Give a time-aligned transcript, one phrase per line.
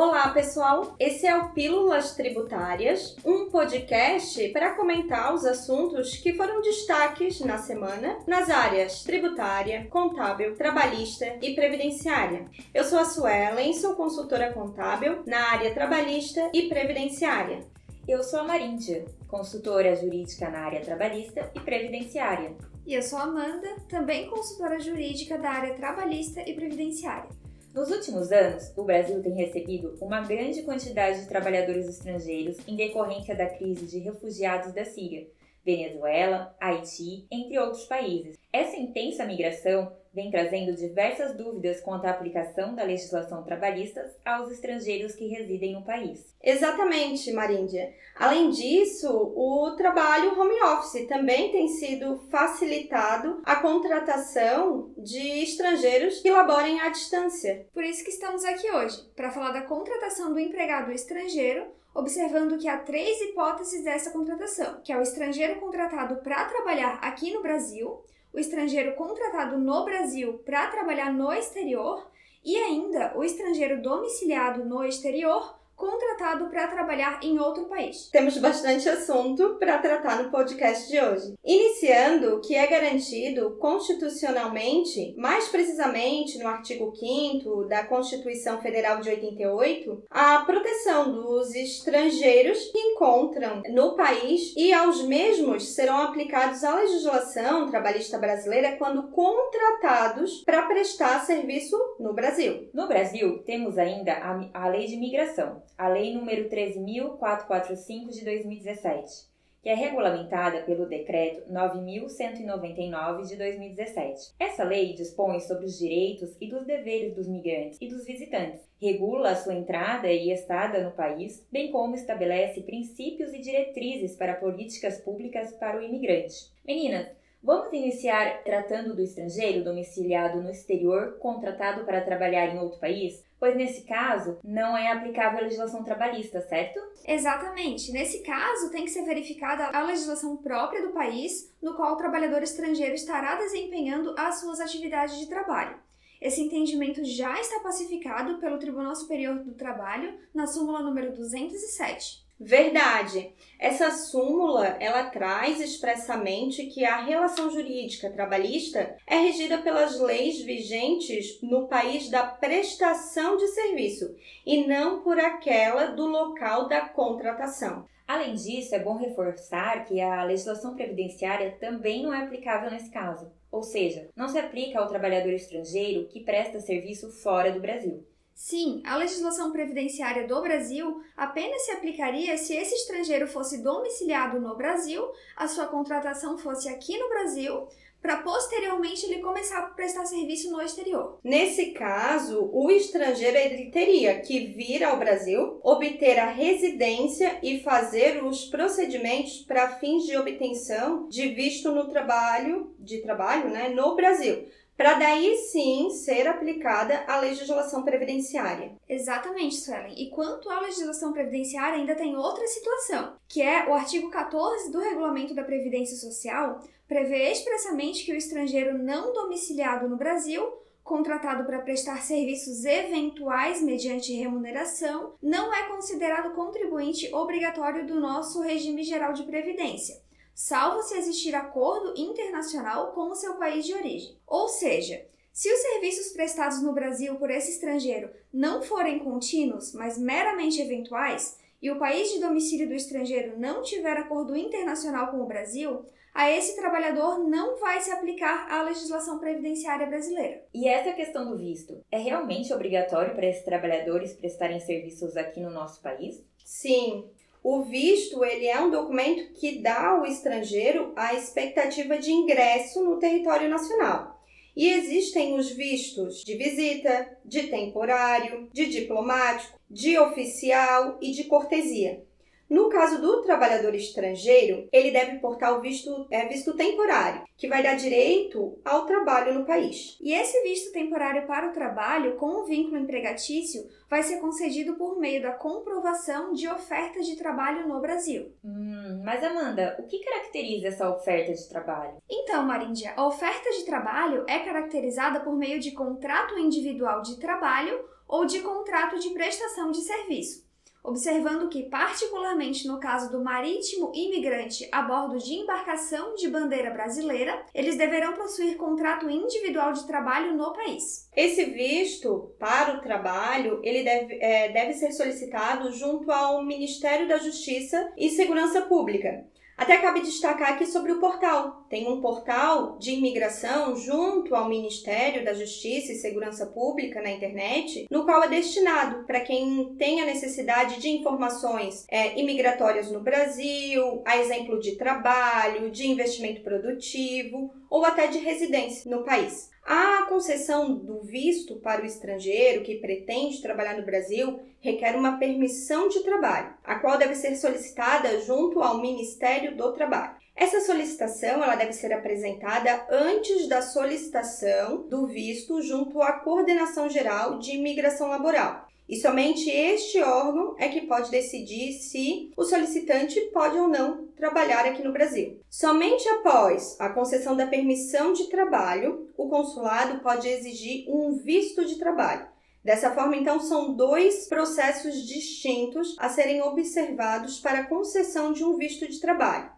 [0.00, 0.94] Olá, pessoal!
[0.96, 7.58] Esse é o Pílulas Tributárias, um podcast para comentar os assuntos que foram destaques na
[7.58, 12.46] semana nas áreas tributária, contábil, trabalhista e previdenciária.
[12.72, 17.66] Eu sou a Suelen, sou consultora contábil na área trabalhista e previdenciária.
[18.06, 22.54] Eu sou a Maríndia, consultora jurídica na área trabalhista e previdenciária.
[22.86, 27.37] E eu sou a Amanda, também consultora jurídica da área trabalhista e previdenciária.
[27.78, 33.36] Nos últimos anos, o Brasil tem recebido uma grande quantidade de trabalhadores estrangeiros em decorrência
[33.36, 35.28] da crise de refugiados da Síria,
[35.64, 38.36] Venezuela, Haiti, entre outros países.
[38.52, 45.14] Essa intensa migração vem trazendo diversas dúvidas quanto à aplicação da legislação trabalhista aos estrangeiros
[45.14, 46.34] que residem no país.
[46.42, 47.92] Exatamente, Maríndia.
[48.16, 56.30] Além disso, o trabalho home office também tem sido facilitado a contratação de estrangeiros que
[56.30, 57.66] laborem à distância.
[57.72, 62.68] Por isso que estamos aqui hoje, para falar da contratação do empregado estrangeiro observando que
[62.68, 68.04] há três hipóteses dessa contratação, que é o estrangeiro contratado para trabalhar aqui no Brasil,
[68.32, 72.10] o estrangeiro contratado no Brasil para trabalhar no exterior
[72.44, 78.08] e ainda o estrangeiro domiciliado no exterior contratado para trabalhar em outro país.
[78.10, 81.34] Temos bastante assunto para tratar no podcast de hoje.
[81.44, 90.04] Iniciando que é garantido constitucionalmente, mais precisamente no artigo 5 da Constituição Federal de 88,
[90.10, 97.70] a proteção dos estrangeiros que encontram no país e aos mesmos serão aplicados a legislação
[97.70, 102.68] trabalhista brasileira quando contratados para prestar serviço no Brasil.
[102.74, 109.26] No Brasil, temos ainda a, a Lei de Migração, a Lei nº 13.445 de 2017,
[109.62, 114.34] que é regulamentada pelo Decreto 9.199 de 2017.
[114.38, 119.30] Essa lei dispõe sobre os direitos e dos deveres dos migrantes e dos visitantes, regula
[119.30, 125.00] a sua entrada e estada no país, bem como estabelece princípios e diretrizes para políticas
[125.00, 126.52] públicas para o imigrante.
[126.64, 133.24] Meninas, Vamos iniciar tratando do estrangeiro domiciliado no exterior, contratado para trabalhar em outro país?
[133.38, 136.80] Pois nesse caso, não é aplicável a legislação trabalhista, certo?
[137.06, 137.92] Exatamente.
[137.92, 142.42] Nesse caso, tem que ser verificada a legislação própria do país no qual o trabalhador
[142.42, 145.78] estrangeiro estará desempenhando as suas atividades de trabalho.
[146.20, 152.26] Esse entendimento já está pacificado pelo Tribunal Superior do Trabalho na súmula número 207.
[152.40, 153.32] Verdade.
[153.58, 161.40] Essa súmula, ela traz expressamente que a relação jurídica trabalhista é regida pelas leis vigentes
[161.42, 164.14] no país da prestação de serviço
[164.46, 167.84] e não por aquela do local da contratação.
[168.06, 173.30] Além disso, é bom reforçar que a legislação previdenciária também não é aplicável nesse caso,
[173.50, 178.06] ou seja, não se aplica ao trabalhador estrangeiro que presta serviço fora do Brasil.
[178.38, 184.56] Sim, a legislação previdenciária do Brasil apenas se aplicaria se esse estrangeiro fosse domiciliado no
[184.56, 187.66] Brasil, a sua contratação fosse aqui no Brasil,
[188.00, 191.18] para posteriormente ele começar a prestar serviço no exterior.
[191.24, 198.22] Nesse caso, o estrangeiro ele teria que vir ao Brasil, obter a residência e fazer
[198.22, 204.46] os procedimentos para fins de obtenção de visto no trabalho, de trabalho, né, no Brasil
[204.78, 208.76] para daí sim ser aplicada a legislação previdenciária.
[208.88, 209.92] Exatamente, Suelen.
[210.00, 214.78] E quanto à legislação previdenciária, ainda tem outra situação, que é o artigo 14 do
[214.78, 220.46] Regulamento da Previdência Social, prevê expressamente que o estrangeiro não domiciliado no Brasil
[220.84, 228.82] contratado para prestar serviços eventuais mediante remuneração, não é considerado contribuinte obrigatório do nosso regime
[228.82, 230.07] geral de previdência
[230.38, 234.16] salvo se existir acordo internacional com o seu país de origem.
[234.24, 239.98] Ou seja, se os serviços prestados no Brasil por esse estrangeiro não forem contínuos, mas
[239.98, 245.26] meramente eventuais, e o país de domicílio do estrangeiro não tiver acordo internacional com o
[245.26, 245.84] Brasil,
[246.14, 250.44] a esse trabalhador não vai se aplicar a legislação previdenciária brasileira.
[250.54, 255.50] E essa questão do visto, é realmente obrigatório para esses trabalhadores prestarem serviços aqui no
[255.50, 256.24] nosso país?
[256.44, 257.10] Sim,
[257.50, 262.98] o visto ele é um documento que dá ao estrangeiro a expectativa de ingresso no
[262.98, 264.22] território nacional.
[264.54, 272.04] E existem os vistos de visita, de temporário, de diplomático, de oficial e de cortesia.
[272.48, 277.62] No caso do trabalhador estrangeiro, ele deve portar o visto, é, visto temporário, que vai
[277.62, 279.98] dar direito ao trabalho no país.
[280.00, 284.98] E esse visto temporário para o trabalho, com o vínculo empregatício, vai ser concedido por
[284.98, 288.32] meio da comprovação de oferta de trabalho no Brasil.
[288.42, 291.98] Hum, mas Amanda, o que caracteriza essa oferta de trabalho?
[292.08, 297.78] Então, Maríndia, a oferta de trabalho é caracterizada por meio de contrato individual de trabalho
[298.08, 300.47] ou de contrato de prestação de serviço,
[300.82, 307.44] observando que, particularmente no caso do marítimo imigrante a bordo de embarcação de bandeira brasileira,
[307.54, 311.08] eles deverão possuir contrato individual de trabalho no país.
[311.16, 317.18] Esse visto para o trabalho ele deve, é, deve ser solicitado junto ao Ministério da
[317.18, 319.26] Justiça e Segurança Pública.
[319.58, 321.66] Até cabe destacar aqui sobre o portal.
[321.68, 327.84] Tem um portal de imigração junto ao Ministério da Justiça e Segurança Pública na internet,
[327.90, 334.00] no qual é destinado para quem tem a necessidade de informações é, imigratórias no Brasil,
[334.06, 339.50] a exemplo de trabalho, de investimento produtivo ou até de residência no país.
[339.70, 345.90] A concessão do visto para o estrangeiro que pretende trabalhar no Brasil requer uma permissão
[345.90, 350.16] de trabalho, a qual deve ser solicitada junto ao Ministério do Trabalho.
[350.34, 357.38] Essa solicitação ela deve ser apresentada antes da solicitação do visto junto à Coordenação Geral
[357.38, 363.58] de Imigração Laboral, e somente este órgão é que pode decidir se o solicitante pode
[363.58, 365.40] ou não trabalhar aqui no Brasil.
[365.50, 371.78] Somente após a concessão da permissão de trabalho, o consulado pode exigir um visto de
[371.78, 372.26] trabalho.
[372.64, 378.56] Dessa forma, então, são dois processos distintos a serem observados para a concessão de um
[378.56, 379.57] visto de trabalho.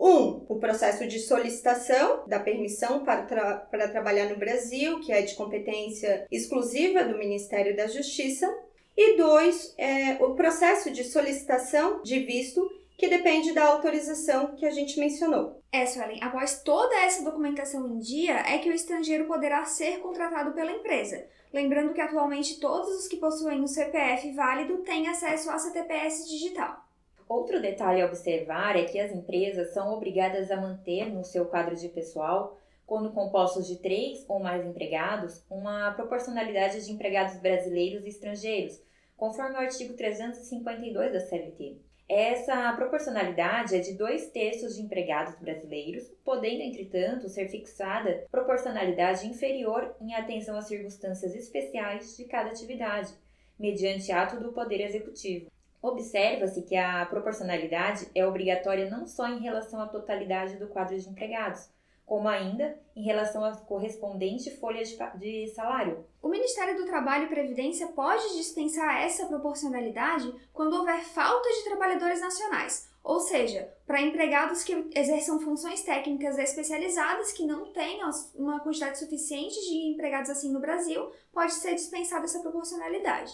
[0.00, 5.20] Um, o processo de solicitação da permissão para, tra para trabalhar no Brasil, que é
[5.20, 8.50] de competência exclusiva do Ministério da Justiça.
[8.96, 12.66] E dois, é, o processo de solicitação de visto,
[12.96, 15.62] que depende da autorização que a gente mencionou.
[15.70, 20.52] É, Suelen, após toda essa documentação em dia, é que o estrangeiro poderá ser contratado
[20.52, 21.26] pela empresa.
[21.52, 26.89] Lembrando que atualmente todos os que possuem o CPF válido têm acesso à CTPS digital.
[27.30, 31.76] Outro detalhe a observar é que as empresas são obrigadas a manter no seu quadro
[31.76, 38.08] de pessoal, quando compostos de três ou mais empregados, uma proporcionalidade de empregados brasileiros e
[38.08, 38.82] estrangeiros,
[39.16, 41.76] conforme o artigo 352 da CLT.
[42.08, 49.94] Essa proporcionalidade é de dois terços de empregados brasileiros, podendo, entretanto, ser fixada proporcionalidade inferior
[50.00, 53.14] em atenção às circunstâncias especiais de cada atividade,
[53.56, 55.48] mediante ato do Poder Executivo.
[55.82, 61.08] Observa-se que a proporcionalidade é obrigatória não só em relação à totalidade do quadro de
[61.08, 61.70] empregados,
[62.04, 64.82] como ainda em relação à correspondente folha
[65.14, 66.04] de salário.
[66.20, 72.20] O Ministério do Trabalho e Previdência pode dispensar essa proporcionalidade quando houver falta de trabalhadores
[72.20, 78.98] nacionais, ou seja, para empregados que exerçam funções técnicas especializadas que não tenham uma quantidade
[78.98, 83.32] suficiente de empregados assim no Brasil, pode ser dispensada essa proporcionalidade.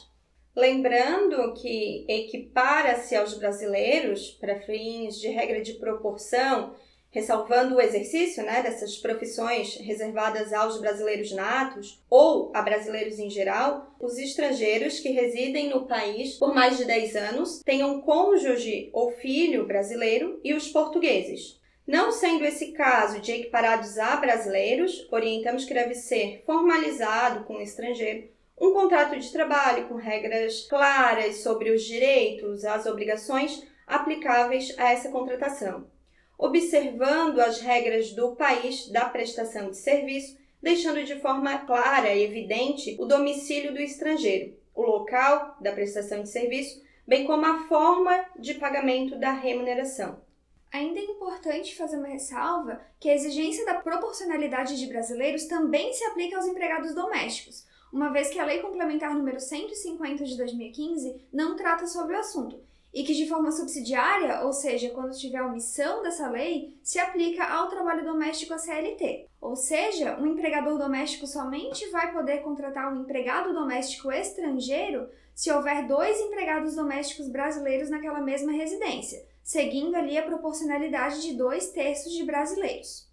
[0.57, 6.75] Lembrando que equipara-se aos brasileiros para fins de regra de proporção,
[7.11, 13.95] ressalvando o exercício né, dessas profissões reservadas aos brasileiros natos ou a brasileiros em geral,
[14.01, 19.67] os estrangeiros que residem no país por mais de 10 anos, tenham cônjuge ou filho
[19.67, 21.61] brasileiro e os portugueses.
[21.87, 27.63] Não sendo esse caso de equiparados a brasileiros, orientamos que deve ser formalizado com o
[27.63, 34.93] estrangeiro um contrato de trabalho com regras claras sobre os direitos, as obrigações aplicáveis a
[34.93, 35.91] essa contratação,
[36.39, 42.97] observando as regras do país da prestação de serviço, deixando de forma clara e evidente
[42.99, 48.55] o domicílio do estrangeiro, o local da prestação de serviço, bem como a forma de
[48.55, 50.25] pagamento da remuneração.
[50.73, 56.05] Ainda é importante fazer uma ressalva que a exigência da proporcionalidade de brasileiros também se
[56.05, 57.65] aplica aos empregados domésticos,
[57.97, 62.61] uma vez que a Lei Complementar número 150 de 2015 não trata sobre o assunto
[62.93, 67.69] e que de forma subsidiária, ou seja, quando tiver omissão dessa lei, se aplica ao
[67.69, 69.27] trabalho doméstico a CLT.
[69.41, 75.87] Ou seja, um empregador doméstico somente vai poder contratar um empregado doméstico estrangeiro se houver
[75.87, 82.25] dois empregados domésticos brasileiros naquela mesma residência, seguindo ali a proporcionalidade de dois terços de
[82.25, 83.06] brasileiros.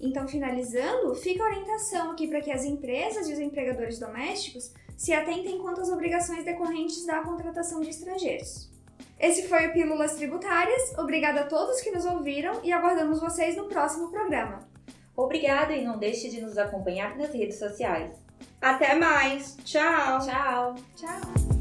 [0.00, 5.12] Então, finalizando, fica a orientação aqui para que as empresas e os empregadores domésticos se
[5.12, 8.70] atentem quanto às obrigações decorrentes da contratação de estrangeiros.
[9.18, 10.96] Esse foi o Pílulas Tributárias.
[10.98, 14.60] Obrigada a todos que nos ouviram e aguardamos vocês no próximo programa.
[15.16, 18.16] Obrigada e não deixe de nos acompanhar nas redes sociais.
[18.60, 19.56] Até mais.
[19.64, 20.18] Tchau.
[20.20, 20.74] Tchau.
[20.96, 21.53] Tchau.